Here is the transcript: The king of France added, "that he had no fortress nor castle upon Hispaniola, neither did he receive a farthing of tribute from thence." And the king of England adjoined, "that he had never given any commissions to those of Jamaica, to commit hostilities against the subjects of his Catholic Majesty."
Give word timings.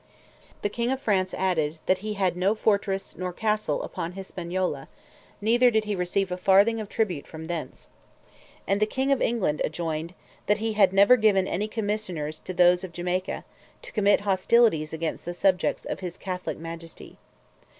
The 0.63 0.69
king 0.69 0.89
of 0.89 0.99
France 0.99 1.31
added, 1.35 1.77
"that 1.85 1.99
he 1.99 2.13
had 2.15 2.35
no 2.35 2.55
fortress 2.55 3.15
nor 3.15 3.31
castle 3.31 3.83
upon 3.83 4.13
Hispaniola, 4.13 4.87
neither 5.41 5.69
did 5.69 5.85
he 5.85 5.95
receive 5.95 6.31
a 6.31 6.37
farthing 6.37 6.79
of 6.81 6.89
tribute 6.89 7.27
from 7.27 7.45
thence." 7.45 7.87
And 8.65 8.79
the 8.81 8.87
king 8.87 9.11
of 9.11 9.21
England 9.21 9.61
adjoined, 9.63 10.15
"that 10.47 10.57
he 10.57 10.73
had 10.73 10.91
never 10.91 11.17
given 11.17 11.47
any 11.47 11.67
commissions 11.67 12.39
to 12.39 12.51
those 12.55 12.83
of 12.83 12.93
Jamaica, 12.93 13.45
to 13.83 13.91
commit 13.91 14.21
hostilities 14.21 14.91
against 14.91 15.23
the 15.23 15.35
subjects 15.35 15.85
of 15.85 15.99
his 15.99 16.17
Catholic 16.17 16.57
Majesty." 16.57 17.19